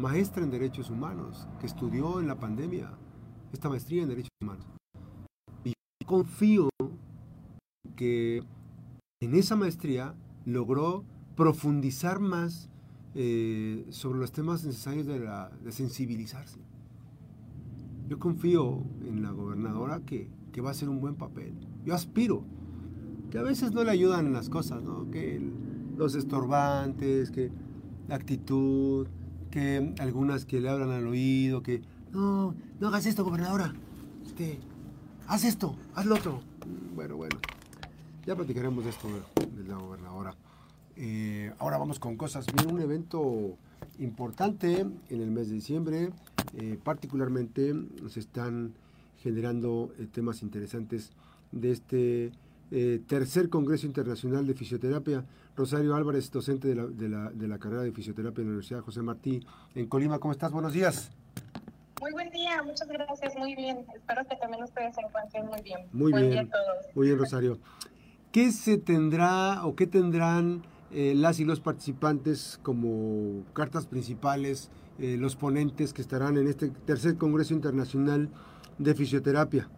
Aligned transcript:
maestra 0.00 0.42
en 0.42 0.50
Derechos 0.50 0.90
Humanos, 0.90 1.46
que 1.60 1.66
estudió 1.66 2.20
en 2.20 2.26
la 2.26 2.40
pandemia 2.40 2.90
esta 3.52 3.68
maestría 3.68 4.02
en 4.02 4.08
Derechos 4.08 4.30
Humanos. 4.42 4.66
Y 5.64 5.74
confío 6.04 6.68
que 7.96 8.42
en 9.20 9.34
esa 9.34 9.54
maestría 9.56 10.14
logró 10.44 11.04
profundizar 11.36 12.20
más 12.20 12.70
eh, 13.14 13.86
sobre 13.90 14.18
los 14.18 14.32
temas 14.32 14.64
necesarios 14.64 15.06
de, 15.06 15.72
sensibilizarse. 15.72 16.60
Yo 18.08 18.18
confío 18.18 18.82
en 19.04 19.22
la 19.22 19.30
gobernadora 19.30 20.00
que, 20.00 20.30
que, 20.52 20.60
va 20.60 20.68
a 20.68 20.72
hacer 20.72 20.88
un 20.88 21.00
buen 21.00 21.14
papel. 21.14 21.54
Yo 21.84 21.94
aspiro, 21.94 22.44
que 23.30 23.38
a 23.38 23.42
veces 23.42 23.72
no 23.72 23.84
le 23.84 23.90
ayudan 23.90 24.32
las 24.32 24.48
cosas, 24.48 24.82
¿no? 24.82 25.10
que 25.10 25.40
los 25.96 26.14
estorbantes, 26.14 27.30
que 27.30 27.52
la 28.08 28.16
actitud, 28.16 29.06
que 29.50 29.94
algunas 29.98 30.44
que 30.44 30.60
le 30.60 30.68
hablan 30.68 30.90
al 30.90 31.06
oído, 31.06 31.62
que 31.62 31.82
no, 32.12 32.54
no 32.78 32.88
hagas 32.88 33.06
esto, 33.06 33.24
gobernadora, 33.24 33.74
este, 34.24 34.58
haz 35.26 35.44
esto, 35.44 35.76
haz 35.94 36.06
lo 36.06 36.14
otro. 36.14 36.40
Bueno, 36.94 37.16
bueno, 37.16 37.38
ya 38.26 38.36
platicaremos 38.36 38.84
de 38.84 38.90
esto 38.90 39.08
de 39.08 39.68
la 39.68 39.76
gobernadora. 39.76 40.34
Eh, 40.96 41.52
ahora 41.58 41.78
vamos 41.78 41.98
con 41.98 42.16
cosas. 42.16 42.46
Un 42.70 42.80
evento 42.80 43.56
importante 43.98 44.80
en 44.80 45.20
el 45.20 45.30
mes 45.30 45.48
de 45.48 45.54
diciembre. 45.54 46.10
Eh, 46.54 46.78
particularmente 46.82 47.74
se 48.08 48.20
están 48.20 48.74
generando 49.22 49.92
eh, 49.98 50.06
temas 50.12 50.42
interesantes 50.42 51.12
de 51.52 51.70
este 51.70 52.32
tercer 53.06 53.48
Congreso 53.48 53.86
Internacional 53.86 54.46
de 54.46 54.54
Fisioterapia. 54.54 55.24
Rosario 55.56 55.94
Álvarez, 55.94 56.30
docente 56.30 56.68
de 56.68 56.74
la, 56.74 56.86
de, 56.86 57.08
la, 57.08 57.30
de 57.30 57.48
la, 57.48 57.58
carrera 57.58 57.82
de 57.82 57.92
fisioterapia 57.92 58.40
en 58.40 58.48
la 58.48 58.52
Universidad 58.52 58.80
José 58.80 59.02
Martí 59.02 59.44
en 59.74 59.86
Colima. 59.88 60.18
¿Cómo 60.18 60.32
estás? 60.32 60.52
Buenos 60.52 60.72
días. 60.72 61.10
Muy 62.00 62.12
buen 62.12 62.30
día, 62.30 62.62
muchas 62.62 62.88
gracias, 62.88 63.36
muy 63.36 63.54
bien. 63.54 63.84
Espero 63.94 64.24
que 64.26 64.36
también 64.36 64.64
ustedes 64.64 64.94
se 64.94 65.02
encuentren 65.02 65.46
muy 65.46 65.60
bien. 65.60 65.80
Muy 65.92 66.12
buen 66.12 66.30
bien. 66.30 66.48
Día 66.48 66.58
a 66.58 66.62
todos. 66.62 66.96
Muy 66.96 67.08
bien, 67.08 67.18
Rosario. 67.18 67.58
¿Qué 68.32 68.52
se 68.52 68.78
tendrá 68.78 69.66
o 69.66 69.76
qué 69.76 69.86
tendrán 69.86 70.62
eh, 70.92 71.12
las 71.14 71.40
y 71.40 71.44
los 71.44 71.60
participantes 71.60 72.58
como 72.62 73.44
cartas 73.52 73.86
principales, 73.86 74.70
eh, 74.98 75.16
los 75.18 75.36
ponentes 75.36 75.92
que 75.92 76.00
estarán 76.00 76.38
en 76.38 76.48
este 76.48 76.70
tercer 76.70 77.18
Congreso 77.18 77.52
Internacional 77.52 78.30
de 78.78 78.94
Fisioterapia? 78.94 79.68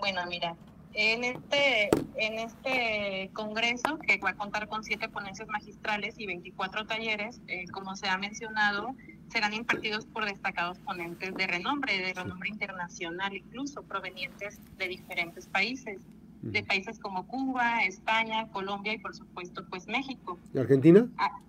Bueno, 0.00 0.20
mira, 0.28 0.56
en 0.94 1.24
este, 1.24 1.90
en 2.16 2.38
este 2.38 3.30
congreso, 3.32 3.98
que 3.98 4.18
va 4.18 4.30
a 4.30 4.34
contar 4.34 4.68
con 4.68 4.84
siete 4.84 5.08
ponencias 5.08 5.48
magistrales 5.48 6.14
y 6.18 6.26
24 6.26 6.86
talleres, 6.86 7.40
eh, 7.48 7.66
como 7.72 7.96
se 7.96 8.08
ha 8.08 8.16
mencionado, 8.16 8.94
serán 9.28 9.54
impartidos 9.54 10.06
por 10.06 10.24
destacados 10.24 10.78
ponentes 10.78 11.34
de 11.34 11.46
renombre, 11.46 11.98
de 11.98 12.14
renombre 12.14 12.48
internacional, 12.48 13.34
incluso 13.34 13.82
provenientes 13.82 14.60
de 14.78 14.88
diferentes 14.88 15.46
países 15.46 16.00
de 16.42 16.62
países 16.62 16.98
como 16.98 17.26
Cuba, 17.26 17.84
España, 17.84 18.46
Colombia 18.48 18.92
y 18.92 18.98
por 18.98 19.14
supuesto 19.14 19.64
pues 19.70 19.86
México. 19.86 20.38
¿De 20.52 20.60
Argentina? 20.60 21.08
Ah, 21.16 21.40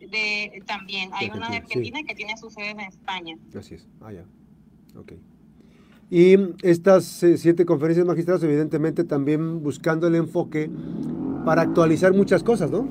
de, 0.00 0.62
también, 0.66 1.10
hay 1.12 1.30
una 1.30 1.50
de 1.50 1.58
Argentina 1.58 2.00
que 2.06 2.14
tiene 2.14 2.36
su 2.36 2.50
sede 2.50 2.70
en 2.70 2.80
España. 2.80 3.36
Así 3.54 3.74
es, 3.74 3.86
ah 4.00 4.12
ya, 4.12 4.24
ok. 4.98 5.12
Y 6.10 6.36
estas 6.62 7.22
eh, 7.22 7.36
siete 7.36 7.66
conferencias 7.66 8.06
magistrales 8.06 8.42
evidentemente 8.44 9.04
también 9.04 9.62
buscando 9.62 10.06
el 10.06 10.14
enfoque 10.14 10.70
para 11.44 11.62
actualizar 11.62 12.12
muchas 12.12 12.42
cosas, 12.42 12.70
¿no? 12.70 12.88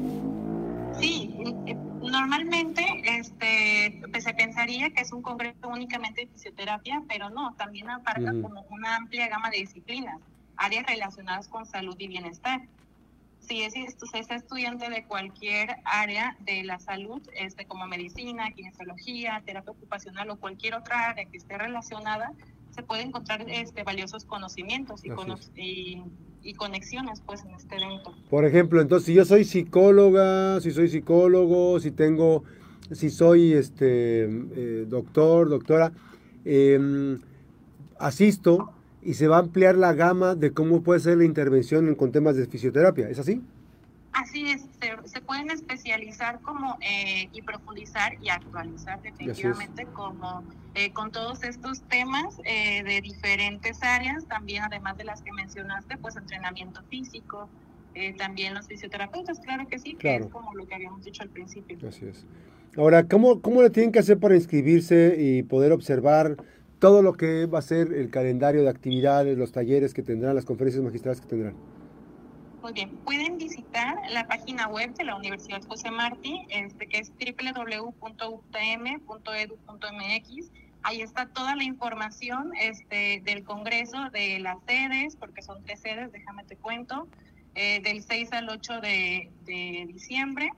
Sí, 0.99 1.33
eh, 1.65 1.75
normalmente 2.01 2.83
este, 3.05 4.01
pues, 4.11 4.23
se 4.23 4.33
pensaría 4.33 4.89
que 4.89 5.01
es 5.01 5.13
un 5.13 5.21
congreso 5.21 5.67
únicamente 5.69 6.21
de 6.21 6.27
fisioterapia, 6.27 7.03
pero 7.07 7.29
no, 7.29 7.53
también 7.55 7.89
abarca 7.89 8.33
como 8.41 8.65
una 8.69 8.97
amplia 8.97 9.27
gama 9.29 9.49
de 9.49 9.57
disciplinas 9.57 10.19
áreas 10.57 10.85
relacionadas 10.85 11.47
con 11.47 11.65
salud 11.65 11.95
y 11.99 12.07
bienestar. 12.07 12.61
Si 13.39 13.61
es, 13.61 13.75
es 13.75 14.31
estudiante 14.31 14.89
de 14.89 15.03
cualquier 15.05 15.77
área 15.83 16.35
de 16.39 16.63
la 16.63 16.79
salud, 16.79 17.21
este, 17.35 17.65
como 17.65 17.85
medicina, 17.85 18.51
kinesiología, 18.51 19.41
terapia 19.45 19.71
ocupacional 19.71 20.29
o 20.31 20.37
cualquier 20.37 20.73
otra 20.73 21.09
área 21.09 21.25
que 21.25 21.37
esté 21.37 21.57
relacionada, 21.57 22.31
se 22.75 22.83
puede 22.83 23.03
encontrar 23.03 23.45
este, 23.47 23.83
valiosos 23.83 24.25
conocimientos 24.25 25.01
y, 25.55 26.01
y, 26.43 26.53
conexiones 26.55 27.21
pues 27.25 27.43
en 27.45 27.51
este 27.51 27.77
evento. 27.77 28.13
Por 28.29 28.45
ejemplo, 28.45 28.81
entonces 28.81 29.05
si 29.05 29.13
yo 29.13 29.23
soy 29.23 29.45
psicóloga, 29.45 30.59
si 30.59 30.71
soy 30.71 30.89
psicólogo, 30.89 31.79
si 31.79 31.91
tengo, 31.91 32.43
si 32.91 33.09
soy 33.09 33.53
este 33.53 34.25
eh, 34.25 34.85
doctor, 34.89 35.49
doctora, 35.49 35.93
em, 36.43 37.21
asisto 37.97 38.71
y 39.01 39.13
se 39.13 39.27
va 39.27 39.37
a 39.37 39.39
ampliar 39.39 39.77
la 39.77 39.93
gama 39.93 40.35
de 40.35 40.51
cómo 40.51 40.83
puede 40.83 40.99
ser 40.99 41.17
la 41.17 41.25
intervención 41.25 41.95
con 41.95 42.11
temas 42.11 42.35
de 42.35 42.45
fisioterapia. 42.45 43.09
¿Es 43.09 43.19
así? 43.19 43.41
Pueden 45.45 45.57
especializar 45.57 46.39
como 46.41 46.77
eh, 46.81 47.29
y 47.31 47.41
profundizar 47.41 48.13
y 48.21 48.29
actualizar 48.29 49.01
definitivamente 49.01 49.85
como 49.93 50.43
eh, 50.73 50.91
con 50.91 51.11
todos 51.11 51.43
estos 51.43 51.81
temas 51.83 52.39
eh, 52.43 52.83
de 52.83 53.01
diferentes 53.01 53.81
áreas, 53.81 54.25
también 54.27 54.63
además 54.63 54.97
de 54.97 55.05
las 55.05 55.21
que 55.21 55.31
mencionaste, 55.31 55.97
pues 55.97 56.15
entrenamiento 56.15 56.81
físico, 56.89 57.49
también 58.17 58.53
los 58.53 58.67
fisioterapeutas, 58.67 59.39
claro 59.39 59.65
que 59.69 59.79
sí, 59.79 59.93
que 59.93 60.17
es 60.17 60.27
como 60.27 60.53
lo 60.53 60.67
que 60.67 60.75
habíamos 60.75 61.05
dicho 61.05 61.23
al 61.23 61.29
principio. 61.29 61.77
Así 61.87 62.05
es. 62.05 62.25
Ahora, 62.75 63.07
¿cómo, 63.07 63.41
¿cómo 63.41 63.61
le 63.61 63.69
tienen 63.69 63.93
que 63.93 63.99
hacer 63.99 64.19
para 64.19 64.35
inscribirse 64.35 65.15
y 65.17 65.43
poder 65.43 65.71
observar 65.71 66.35
todo 66.79 67.01
lo 67.01 67.13
que 67.13 67.45
va 67.45 67.59
a 67.59 67.61
ser 67.61 67.93
el 67.93 68.09
calendario 68.09 68.63
de 68.63 68.69
actividades, 68.69 69.37
los 69.37 69.53
talleres 69.53 69.93
que 69.93 70.03
tendrán, 70.03 70.35
las 70.35 70.43
conferencias 70.43 70.83
magistrales 70.83 71.21
que 71.21 71.27
tendrán. 71.27 71.55
Muy 72.65 72.73
bien, 72.73 72.97
pueden 73.05 73.37
visitar 73.37 73.95
la 74.09 74.25
página 74.25 74.67
web 74.67 74.91
de 74.95 75.03
la 75.03 75.15
Universidad 75.15 75.61
José 75.67 75.91
Martí, 75.91 76.47
este, 76.49 76.87
que 76.87 76.97
es 76.97 77.11
www.utm.edu.mx. 77.11 78.11
Ahí 80.81 81.01
está 81.01 81.27
toda 81.27 81.55
la 81.55 81.63
información 81.63 82.53
este, 82.59 83.21
del 83.23 83.43
Congreso, 83.43 84.09
de 84.09 84.39
las 84.39 84.57
sedes, 84.65 85.15
porque 85.15 85.43
son 85.43 85.63
tres 85.63 85.81
sedes, 85.81 86.11
déjame 86.11 86.43
te 86.45 86.55
cuento, 86.55 87.07
eh, 87.53 87.81
del 87.81 88.01
6 88.01 88.31
al 88.31 88.49
8 88.49 88.81
de, 88.81 89.29
de 89.45 89.85
diciembre 89.87 90.49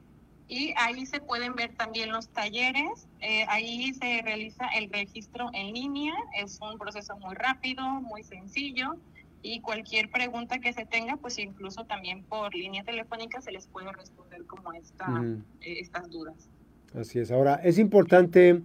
y 0.47 0.73
ahí 0.77 1.05
se 1.05 1.19
pueden 1.19 1.55
ver 1.55 1.75
también 1.75 2.13
los 2.13 2.29
talleres. 2.29 3.05
Eh, 3.19 3.45
ahí 3.49 3.93
se 3.93 4.21
realiza 4.21 4.65
el 4.75 4.89
registro 4.89 5.49
en 5.51 5.73
línea. 5.73 6.13
Es 6.39 6.57
un 6.61 6.77
proceso 6.77 7.17
muy 7.17 7.35
rápido, 7.35 7.83
muy 7.83 8.23
sencillo. 8.23 8.95
Y 9.41 9.61
cualquier 9.61 10.09
pregunta 10.09 10.59
que 10.59 10.73
se 10.73 10.85
tenga, 10.85 11.17
pues 11.17 11.37
incluso 11.39 11.85
también 11.85 12.23
por 12.23 12.53
línea 12.53 12.83
telefónica 12.83 13.39
se 13.41 13.51
les 13.51 13.67
puede 13.67 13.91
responder 13.91 14.45
como 14.45 14.73
esta, 14.73 15.23
eh, 15.61 15.79
estas 15.79 16.09
dudas. 16.09 16.49
Así 16.93 17.19
es. 17.19 17.31
Ahora, 17.31 17.55
es 17.55 17.77
importante 17.77 18.61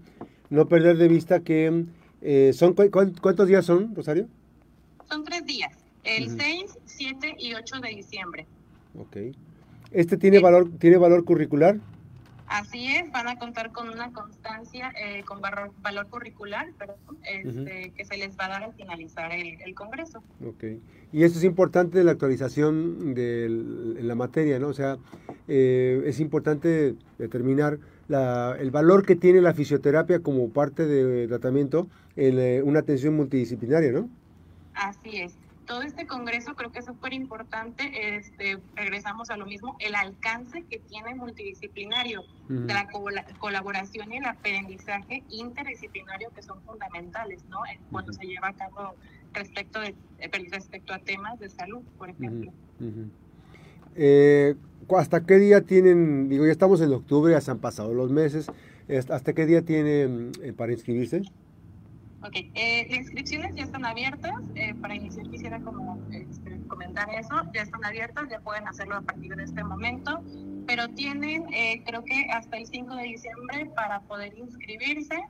no 0.50 0.68
perder 0.68 0.96
de 0.96 1.08
vista 1.08 1.40
que 1.40 1.84
eh, 2.22 2.52
son 2.54 2.74
¿cuántos 2.74 3.48
días 3.48 3.66
son, 3.66 3.94
Rosario? 3.94 4.28
Son 5.08 5.24
tres 5.24 5.44
días, 5.44 5.76
el 6.04 6.30
6, 6.30 6.78
7 6.84 7.34
y 7.38 7.54
8 7.54 7.80
de 7.80 7.88
diciembre. 7.88 8.46
Ok. 8.98 9.34
¿Este 9.90 10.16
tiene 10.16 10.38
valor, 10.38 10.70
tiene 10.78 10.96
valor 10.96 11.24
curricular? 11.24 11.78
Así 12.52 12.86
es, 12.86 13.10
van 13.10 13.28
a 13.28 13.38
contar 13.38 13.72
con 13.72 13.88
una 13.88 14.12
constancia, 14.12 14.92
eh, 15.02 15.22
con 15.24 15.40
valor, 15.40 15.72
valor 15.80 16.08
curricular, 16.08 16.66
perdón, 16.78 17.16
este, 17.24 17.92
que 17.96 18.04
se 18.04 18.18
les 18.18 18.38
va 18.38 18.44
a 18.44 18.48
dar 18.50 18.62
al 18.64 18.74
finalizar 18.74 19.32
el, 19.32 19.74
Congreso. 19.74 20.22
Ok. 20.46 20.64
Y 21.12 21.24
esto 21.24 21.38
es 21.38 21.44
importante 21.44 22.04
la 22.04 22.12
actualización 22.12 23.14
de 23.14 23.48
la 24.02 24.14
materia, 24.14 24.58
¿no? 24.58 24.68
O 24.68 24.74
sea, 24.74 24.98
eh, 25.48 26.02
es 26.04 26.20
importante 26.20 26.94
determinar 27.16 27.78
la, 28.08 28.54
el 28.60 28.70
valor 28.70 29.06
que 29.06 29.16
tiene 29.16 29.40
la 29.40 29.54
fisioterapia 29.54 30.20
como 30.20 30.50
parte 30.50 30.84
de 30.84 31.26
tratamiento 31.28 31.88
en 32.16 32.38
eh, 32.38 32.62
una 32.62 32.80
atención 32.80 33.16
multidisciplinaria, 33.16 33.92
¿no? 33.92 34.10
Así 34.74 35.22
es 35.22 35.41
todo 35.72 35.80
este 35.80 36.06
congreso 36.06 36.54
creo 36.54 36.70
que 36.70 36.80
es 36.80 36.84
súper 36.84 37.14
importante, 37.14 38.16
este, 38.16 38.58
regresamos 38.76 39.30
a 39.30 39.38
lo 39.38 39.46
mismo, 39.46 39.74
el 39.80 39.94
alcance 39.94 40.64
que 40.68 40.78
tiene 40.80 41.14
multidisciplinario, 41.14 42.24
de 42.50 42.74
la 42.74 42.86
colaboración 43.38 44.12
y 44.12 44.18
el 44.18 44.26
aprendizaje 44.26 45.22
interdisciplinario 45.30 46.28
que 46.34 46.42
son 46.42 46.60
fundamentales, 46.64 47.42
¿no? 47.48 47.60
Cuando 47.90 48.12
se 48.12 48.26
lleva 48.26 48.48
a 48.48 48.52
cabo 48.52 48.96
respecto, 49.32 49.80
de, 49.80 49.94
eh, 50.18 50.30
respecto 50.50 50.92
a 50.92 50.98
temas 50.98 51.40
de 51.40 51.48
salud, 51.48 51.80
por 51.96 52.10
ejemplo. 52.10 52.52
Eh, 53.96 54.54
¿Hasta 54.94 55.24
qué 55.24 55.38
día 55.38 55.62
tienen, 55.62 56.28
digo, 56.28 56.44
ya 56.44 56.52
estamos 56.52 56.82
en 56.82 56.92
octubre, 56.92 57.32
ya 57.32 57.40
se 57.40 57.50
han 57.50 57.60
pasado 57.60 57.94
los 57.94 58.10
meses, 58.10 58.52
¿hasta 59.08 59.32
qué 59.32 59.46
día 59.46 59.62
tienen 59.62 60.32
eh, 60.42 60.52
para 60.52 60.72
inscribirse? 60.72 61.22
Ok, 62.24 62.36
eh, 62.54 62.86
las 62.88 63.00
inscripciones 63.00 63.54
ya 63.56 63.64
están 63.64 63.84
abiertas. 63.84 64.32
Eh, 64.54 64.74
para 64.80 64.94
iniciar 64.94 65.28
quisiera 65.28 65.60
como 65.60 65.98
este, 66.12 66.60
comentar 66.68 67.08
eso, 67.10 67.34
ya 67.52 67.62
están 67.62 67.84
abiertas, 67.84 68.28
ya 68.30 68.40
pueden 68.40 68.68
hacerlo 68.68 68.96
a 68.96 69.02
partir 69.02 69.34
de 69.34 69.42
este 69.42 69.64
momento, 69.64 70.22
pero 70.66 70.88
tienen 70.88 71.52
eh, 71.52 71.82
creo 71.84 72.04
que 72.04 72.26
hasta 72.30 72.58
el 72.58 72.66
5 72.66 72.94
de 72.94 73.02
diciembre 73.04 73.66
para 73.74 74.00
poder 74.02 74.38
inscribirse. 74.38 75.20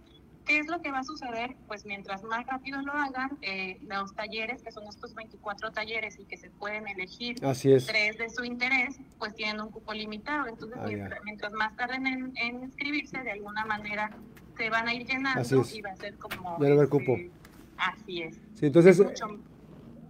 ¿Qué 0.46 0.58
es 0.58 0.66
lo 0.66 0.80
que 0.80 0.90
va 0.90 1.00
a 1.00 1.04
suceder? 1.04 1.54
Pues 1.68 1.84
mientras 1.84 2.24
más 2.24 2.44
rápido 2.46 2.82
lo 2.82 2.92
hagan, 2.92 3.38
eh, 3.42 3.78
los 3.82 4.14
talleres, 4.14 4.62
que 4.62 4.72
son 4.72 4.84
estos 4.88 5.14
24 5.14 5.70
talleres 5.70 6.18
y 6.18 6.24
que 6.24 6.36
se 6.36 6.50
pueden 6.50 6.88
elegir 6.88 7.36
tres 7.40 8.18
de 8.18 8.28
su 8.28 8.44
interés, 8.44 8.96
pues 9.18 9.34
tienen 9.34 9.60
un 9.60 9.70
cupo 9.70 9.92
limitado. 9.92 10.48
Entonces, 10.48 10.78
ah, 10.80 11.20
mientras, 11.24 11.52
más 11.52 11.76
tarden 11.76 12.06
en, 12.06 12.62
inscribirse, 12.64 13.22
de 13.22 13.30
alguna 13.30 13.64
manera 13.66 14.10
se 14.56 14.68
van 14.68 14.88
a 14.88 14.94
ir 14.94 15.06
llenando 15.06 15.64
y 15.72 15.80
va 15.80 15.90
a 15.90 15.96
ser 15.96 16.16
como... 16.16 16.58
cupo. 16.88 17.16
Este, 17.16 17.30
así 17.76 18.22
es. 18.22 18.34
Sí, 18.54 18.66
entonces... 18.66 19.00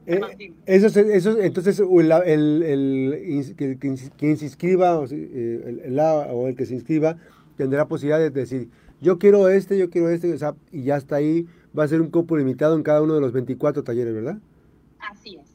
Eh, 0.04 0.20
eso, 0.66 0.88
eso, 1.00 1.38
entonces 1.38 1.78
el, 1.78 2.10
el, 2.10 3.54
el, 3.56 3.78
quien, 3.78 4.36
se 4.36 4.44
inscriba 4.44 4.98
o, 4.98 5.04
eh, 5.04 5.80
el, 5.84 6.00
o 6.00 6.48
el 6.48 6.56
que 6.56 6.66
se 6.66 6.74
inscriba 6.74 7.16
tendrá 7.56 7.86
posibilidad 7.86 8.18
de 8.18 8.30
decir 8.30 8.68
yo 9.02 9.18
quiero 9.18 9.48
este, 9.48 9.76
yo 9.76 9.90
quiero 9.90 10.08
este, 10.08 10.32
o 10.32 10.38
sea, 10.38 10.54
y 10.70 10.84
ya 10.84 10.96
está 10.96 11.16
ahí, 11.16 11.46
va 11.76 11.82
a 11.84 11.88
ser 11.88 12.00
un 12.00 12.10
cupo 12.10 12.36
limitado 12.36 12.76
en 12.76 12.84
cada 12.84 13.02
uno 13.02 13.14
de 13.14 13.20
los 13.20 13.32
24 13.32 13.82
talleres, 13.82 14.14
¿verdad? 14.14 14.38
Así 15.00 15.36
es, 15.36 15.48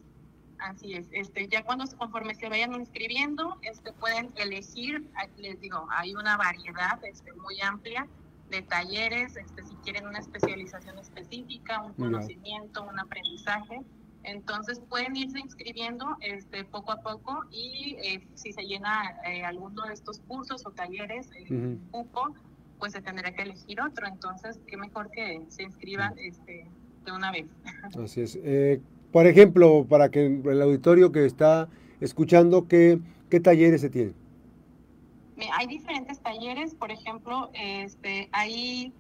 así 0.60 0.94
es. 0.94 1.08
Este, 1.14 1.48
ya 1.48 1.64
cuando 1.64 1.86
conforme 1.98 2.36
se 2.36 2.50
vayan 2.50 2.74
inscribiendo, 2.74 3.58
este, 3.62 3.94
pueden 3.94 4.32
elegir, 4.36 5.08
les 5.38 5.62
digo, 5.62 5.88
hay 5.92 6.14
una 6.14 6.36
variedad 6.36 7.00
este, 7.06 7.32
muy 7.34 7.60
amplia 7.62 8.06
de 8.50 8.62
talleres, 8.64 9.38
este, 9.38 9.64
si 9.64 9.76
quieren 9.76 10.08
una 10.08 10.20
especialización 10.20 11.00
específica, 11.00 11.82
un 11.84 11.94
conocimiento, 11.94 12.84
un 12.84 13.00
aprendizaje. 13.00 13.82
Entonces 14.24 14.82
pueden 14.90 15.16
irse 15.16 15.40
inscribiendo 15.40 16.18
este, 16.20 16.66
poco 16.66 16.92
a 16.92 16.98
poco 16.98 17.46
y 17.50 17.96
eh, 18.04 18.28
si 18.36 18.52
se 18.52 18.64
llena 18.64 19.16
eh, 19.26 19.46
alguno 19.46 19.86
de 19.86 19.94
estos 19.94 20.20
cursos 20.20 20.66
o 20.66 20.72
talleres, 20.72 21.30
el 21.34 21.80
cupo, 21.92 22.34
pues 22.79 22.94
se 22.94 23.01
tendrá 23.01 23.31
que 23.31 23.44
elegir 23.44 23.81
otro. 23.81 24.07
Entonces, 24.07 24.59
qué 24.68 24.77
mejor 24.77 25.09
que 25.12 25.41
se 25.50 25.63
inscriban 25.63 26.13
este, 26.18 26.65
de 27.06 27.12
una 27.12 27.31
vez. 27.31 27.47
Así 28.03 28.21
es. 28.21 28.38
Eh, 28.44 28.81
por 29.12 29.27
ejemplo, 29.27 29.85
para 29.88 30.09
que 30.09 30.25
el 30.25 30.62
auditorio 30.62 31.12
que 31.12 31.25
está 31.25 31.69
escuchando, 32.01 32.68
¿qué, 32.68 33.00
qué 33.29 33.39
talleres 33.39 33.81
se 33.81 33.89
tienen? 33.89 34.15
Hay 35.53 35.68
diferentes 35.68 36.19
talleres, 36.19 36.74
por 36.74 36.91
ejemplo, 36.91 37.51
este, 37.53 38.27
hay 38.31 38.91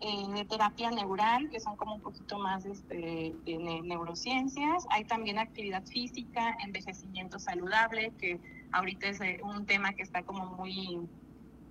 eh, 0.00 0.44
terapia 0.48 0.90
neural, 0.90 1.50
que 1.50 1.60
son 1.60 1.76
como 1.76 1.94
un 1.94 2.00
poquito 2.00 2.38
más 2.38 2.64
este, 2.64 3.34
de 3.44 3.82
neurociencias. 3.84 4.86
Hay 4.90 5.04
también 5.04 5.38
actividad 5.38 5.84
física, 5.84 6.56
envejecimiento 6.64 7.38
saludable, 7.38 8.12
que 8.18 8.40
ahorita 8.72 9.08
es 9.08 9.20
eh, 9.20 9.40
un 9.42 9.66
tema 9.66 9.92
que 9.92 10.02
está 10.02 10.22
como 10.22 10.46
muy 10.56 11.00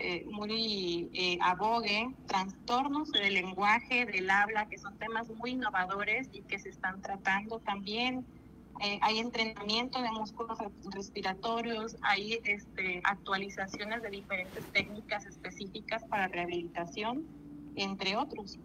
eh, 0.05 0.25
muy 0.29 1.09
eh, 1.13 1.38
abogue 1.41 2.13
trastornos 2.27 3.09
del 3.13 3.35
lenguaje, 3.35 4.05
del 4.05 4.29
habla, 4.29 4.67
que 4.67 4.77
son 4.77 4.97
temas 4.97 5.29
muy 5.29 5.51
innovadores 5.51 6.27
y 6.33 6.41
que 6.41 6.59
se 6.59 6.67
están 6.67 7.01
tratando 7.01 7.59
también. 7.59 8.25
Eh, 8.81 9.00
hay 9.01 9.19
entrenamiento 9.19 10.01
de 10.01 10.11
músculos 10.11 10.59
respiratorios, 10.91 11.95
hay 12.01 12.38
este, 12.44 13.00
actualizaciones 13.05 14.01
de 14.01 14.09
diferentes 14.09 14.65
técnicas 14.73 15.25
específicas 15.25 16.03
para 16.03 16.27
rehabilitación, 16.27 17.23
entre 17.77 18.17
otros. 18.17 18.59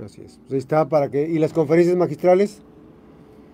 Así 0.00 0.22
es. 0.22 0.38
Pues 0.46 0.60
está 0.60 0.88
para 0.88 1.10
que. 1.10 1.28
¿Y 1.28 1.40
las 1.40 1.52
conferencias 1.52 1.96
magistrales? 1.96 2.62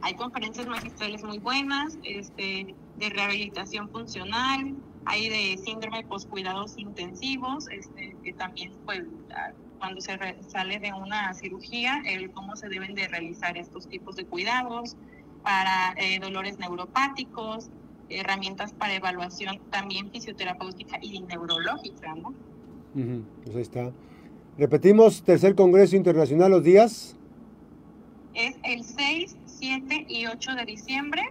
Hay 0.02 0.12
conferencias 0.16 0.66
magistrales 0.66 1.24
muy 1.24 1.38
buenas, 1.38 1.98
este, 2.04 2.74
de 2.98 3.08
rehabilitación 3.08 3.88
funcional, 3.88 4.76
hay 5.06 5.28
de 5.28 5.62
síndrome 5.62 6.04
cuidados 6.04 6.74
intensivos, 6.76 7.68
este, 7.70 8.16
que 8.22 8.32
también 8.32 8.72
pues 8.84 9.02
cuando 9.78 10.00
se 10.00 10.18
sale 10.48 10.78
de 10.78 10.92
una 10.92 11.32
cirugía, 11.34 12.02
el 12.06 12.30
cómo 12.32 12.56
se 12.56 12.68
deben 12.68 12.94
de 12.94 13.08
realizar 13.08 13.56
estos 13.56 13.88
tipos 13.88 14.16
de 14.16 14.24
cuidados, 14.24 14.96
para 15.42 15.94
eh, 15.96 16.18
dolores 16.18 16.58
neuropáticos, 16.58 17.68
herramientas 18.08 18.72
para 18.72 18.94
evaluación 18.94 19.60
también 19.70 20.10
fisioterapéutica 20.10 20.98
y 21.00 21.20
neurológica, 21.20 22.14
¿no? 22.16 22.34
Pues 23.44 23.56
ahí 23.56 23.62
está. 23.62 23.92
Repetimos, 24.58 25.22
tercer 25.22 25.54
Congreso 25.54 25.94
Internacional, 25.94 26.50
los 26.50 26.64
días. 26.64 27.16
Es 28.34 28.56
el 28.64 28.82
6, 28.82 29.36
7 29.44 30.06
y 30.08 30.26
8 30.26 30.54
de 30.54 30.64
diciembre 30.64 31.22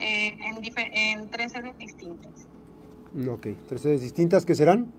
eh, 0.00 0.36
en, 0.40 0.58
en 0.92 1.30
tres 1.30 1.52
sedes 1.52 1.78
distintas. 1.78 2.49
Ok, 3.28 3.48
tres 3.68 3.80
sedes 3.80 4.00
distintas, 4.00 4.46
¿qué 4.46 4.54
serán? 4.54 4.92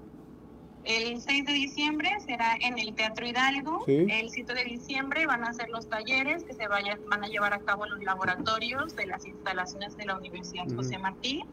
El 0.83 1.21
6 1.21 1.45
de 1.45 1.53
diciembre 1.53 2.09
será 2.25 2.55
en 2.59 2.79
el 2.79 2.95
Teatro 2.95 3.25
Hidalgo. 3.25 3.83
El 3.87 4.29
7 4.29 4.53
de 4.53 4.63
diciembre 4.63 5.27
van 5.27 5.43
a 5.43 5.53
ser 5.53 5.69
los 5.69 5.87
talleres 5.87 6.43
que 6.43 6.53
se 6.53 6.67
vayan, 6.67 6.99
van 7.07 7.23
a 7.23 7.27
llevar 7.27 7.53
a 7.53 7.59
cabo 7.59 7.85
en 7.85 7.91
los 7.91 8.03
laboratorios 8.03 8.95
de 8.95 9.05
las 9.05 9.25
instalaciones 9.25 9.95
de 9.95 10.05
la 10.05 10.17
Universidad 10.17 10.65
José 10.75 10.97
Martí. 10.97 11.43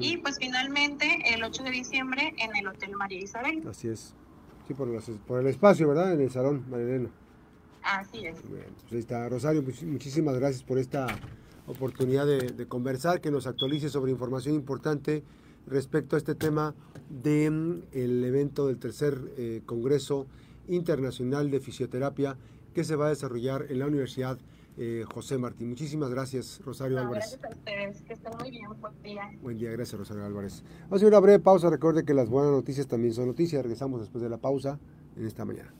Y 0.00 0.18
pues 0.18 0.38
finalmente 0.38 1.06
el 1.34 1.42
8 1.42 1.64
de 1.64 1.70
diciembre 1.70 2.34
en 2.38 2.56
el 2.56 2.68
Hotel 2.68 2.96
María 2.96 3.20
Isabel. 3.20 3.62
Así 3.68 3.88
es. 3.88 4.14
Sí, 4.66 4.74
por, 4.74 4.88
por 5.26 5.40
el 5.40 5.48
espacio, 5.48 5.88
¿verdad? 5.88 6.14
En 6.14 6.20
el 6.20 6.30
Salón 6.30 6.64
Marilena. 6.70 7.10
Así 7.82 8.24
es. 8.24 8.40
Bueno, 8.48 8.66
pues 8.80 8.92
ahí 8.92 8.98
está. 9.00 9.28
Rosario, 9.28 9.62
pues, 9.64 9.82
muchísimas 9.82 10.38
gracias 10.38 10.62
por 10.62 10.78
esta 10.78 11.08
oportunidad 11.66 12.26
de, 12.26 12.52
de 12.52 12.68
conversar, 12.68 13.20
que 13.20 13.32
nos 13.32 13.46
actualice 13.48 13.88
sobre 13.88 14.12
información 14.12 14.54
importante 14.54 15.24
respecto 15.66 16.16
a 16.16 16.18
este 16.18 16.34
tema 16.34 16.74
del 17.08 17.52
mm, 17.52 17.82
el 17.92 18.24
evento 18.24 18.66
del 18.66 18.78
tercer 18.78 19.18
eh, 19.36 19.62
Congreso 19.66 20.26
Internacional 20.68 21.50
de 21.50 21.60
Fisioterapia 21.60 22.36
que 22.74 22.84
se 22.84 22.96
va 22.96 23.06
a 23.06 23.08
desarrollar 23.10 23.66
en 23.68 23.78
la 23.78 23.86
Universidad 23.86 24.38
eh, 24.78 25.04
José 25.12 25.36
Martín. 25.36 25.68
Muchísimas 25.68 26.10
gracias, 26.10 26.60
Rosario 26.64 26.98
Álvarez. 26.98 27.38
Gracias 27.38 27.44
a 27.44 27.48
ustedes, 27.58 28.02
que 28.02 28.12
estén 28.14 28.32
muy 28.38 28.50
bien, 28.50 28.70
buen 28.80 29.02
día. 29.02 29.30
Buen 29.42 29.58
día, 29.58 29.70
gracias, 29.70 29.98
Rosario 29.98 30.24
Álvarez. 30.24 30.62
Vamos 30.84 30.92
a 30.92 30.96
hacer 30.96 31.08
una 31.08 31.20
breve 31.20 31.38
pausa. 31.40 31.68
Recuerde 31.68 32.04
que 32.04 32.14
las 32.14 32.30
buenas 32.30 32.52
noticias 32.52 32.86
también 32.86 33.12
son 33.12 33.26
noticias. 33.26 33.62
Regresamos 33.62 34.00
después 34.00 34.22
de 34.22 34.30
la 34.30 34.38
pausa 34.38 34.78
en 35.16 35.26
esta 35.26 35.44
mañana. 35.44 35.74